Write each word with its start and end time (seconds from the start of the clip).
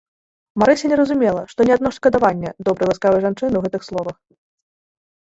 Марыся 0.61 0.85
не 0.91 0.95
разумела, 1.01 1.43
што 1.51 1.59
не 1.67 1.73
адно 1.77 1.91
шкадаванне 1.97 2.49
добрай, 2.69 2.89
ласкавай 2.93 3.21
жанчыны 3.27 3.51
ў 3.57 3.61
гэтых 3.67 3.81
словах. 3.89 4.17